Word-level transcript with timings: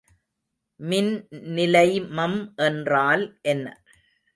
மின்நிலைமம் 0.79 2.39
என்றால் 2.67 3.25
என்ன? 3.45 3.65